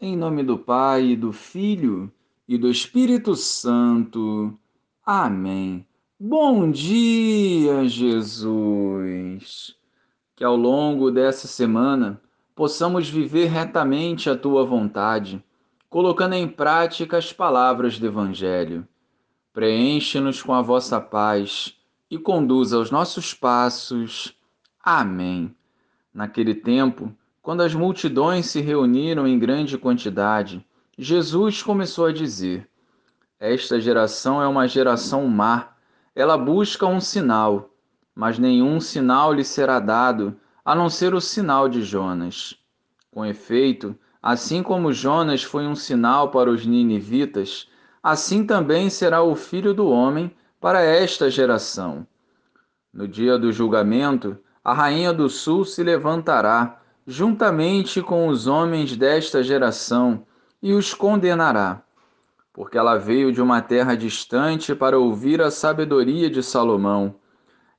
[0.00, 2.08] Em nome do Pai, do Filho
[2.46, 4.56] e do Espírito Santo.
[5.04, 5.84] Amém.
[6.20, 9.74] Bom dia, Jesus.
[10.36, 12.22] Que ao longo dessa semana
[12.54, 15.42] possamos viver retamente a tua vontade,
[15.90, 18.86] colocando em prática as palavras do Evangelho.
[19.52, 21.76] Preenche-nos com a vossa paz
[22.08, 24.32] e conduza os nossos passos.
[24.80, 25.52] Amém.
[26.14, 27.12] Naquele tempo,
[27.48, 30.62] quando as multidões se reuniram em grande quantidade,
[30.98, 32.68] Jesus começou a dizer:
[33.40, 35.70] Esta geração é uma geração má.
[36.14, 37.70] Ela busca um sinal,
[38.14, 42.54] mas nenhum sinal lhe será dado a não ser o sinal de Jonas.
[43.10, 47.66] Com efeito, assim como Jonas foi um sinal para os ninivitas,
[48.02, 52.06] assim também será o filho do homem para esta geração.
[52.92, 56.77] No dia do julgamento, a rainha do sul se levantará
[57.10, 60.26] juntamente com os homens desta geração,
[60.62, 61.80] e os condenará,
[62.52, 67.14] porque ela veio de uma terra distante para ouvir a sabedoria de Salomão.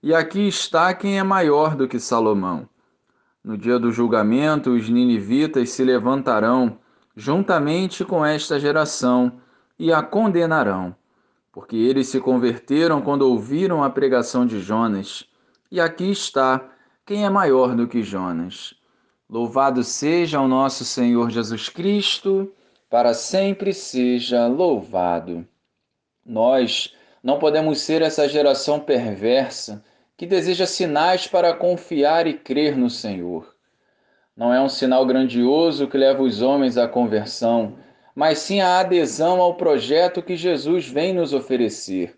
[0.02, 2.68] E aqui está quem é maior do que Salomão.
[3.44, 6.80] No dia do julgamento, os ninivitas se levantarão
[7.16, 9.34] juntamente com esta geração
[9.78, 10.96] e a condenarão,
[11.52, 15.30] porque eles se converteram quando ouviram a pregação de Jonas.
[15.72, 16.68] E aqui está
[17.06, 18.79] quem é maior do que Jonas.
[19.32, 22.52] Louvado seja o nosso Senhor Jesus Cristo,
[22.90, 25.48] para sempre seja louvado.
[26.26, 29.86] Nós não podemos ser essa geração perversa
[30.18, 33.56] que deseja sinais para confiar e crer no Senhor.
[34.36, 37.78] Não é um sinal grandioso que leva os homens à conversão,
[38.16, 42.18] mas sim a adesão ao projeto que Jesus vem nos oferecer,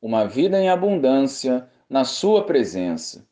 [0.00, 3.26] uma vida em abundância na Sua presença.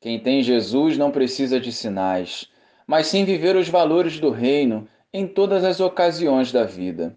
[0.00, 2.49] Quem tem Jesus não precisa de sinais
[2.90, 7.16] mas sim viver os valores do reino em todas as ocasiões da vida.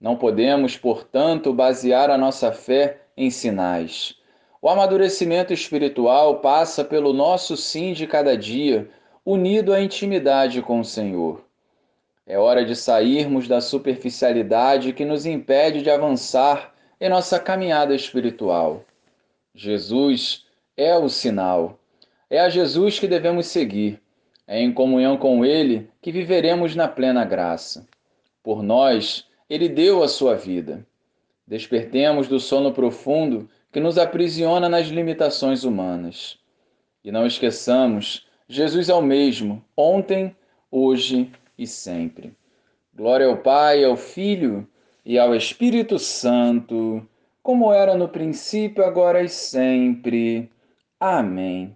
[0.00, 4.16] Não podemos, portanto, basear a nossa fé em sinais.
[4.62, 8.88] O amadurecimento espiritual passa pelo nosso sim de cada dia,
[9.26, 11.44] unido à intimidade com o Senhor.
[12.26, 18.82] É hora de sairmos da superficialidade que nos impede de avançar em nossa caminhada espiritual.
[19.54, 21.78] Jesus é o sinal.
[22.30, 24.02] É a Jesus que devemos seguir
[24.46, 27.86] é em comunhão com Ele que viveremos na plena graça.
[28.42, 30.86] Por nós, Ele deu a sua vida.
[31.46, 36.38] Despertemos do sono profundo que nos aprisiona nas limitações humanas.
[37.04, 40.34] E não esqueçamos, Jesus é o mesmo, ontem,
[40.70, 42.34] hoje e sempre.
[42.94, 44.66] Glória ao Pai, ao Filho
[45.04, 47.06] e ao Espírito Santo,
[47.42, 50.50] como era no princípio, agora e sempre.
[50.98, 51.72] Amém.